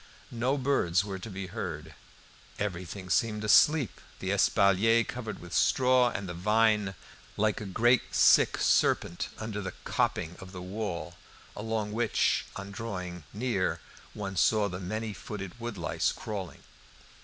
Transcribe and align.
No 0.31 0.57
birds 0.57 1.05
were 1.05 1.19
to 1.19 1.29
be 1.29 1.45
heard; 1.45 1.93
everything 2.57 3.07
seemed 3.11 3.43
asleep, 3.43 4.01
the 4.17 4.31
espalier 4.31 5.03
covered 5.03 5.37
with 5.37 5.53
straw, 5.53 6.09
and 6.09 6.27
the 6.27 6.33
vine, 6.33 6.95
like 7.37 7.61
a 7.61 7.67
great 7.67 8.15
sick 8.15 8.57
serpent 8.57 9.29
under 9.37 9.61
the 9.61 9.73
coping 9.85 10.37
of 10.39 10.53
the 10.53 10.59
wall, 10.63 11.17
along 11.55 11.91
which, 11.91 12.45
on 12.55 12.71
drawing 12.71 13.25
near, 13.31 13.79
one 14.15 14.35
saw 14.35 14.67
the 14.67 14.79
many 14.79 15.13
footed 15.13 15.59
woodlice 15.59 16.11
crawling. 16.11 16.63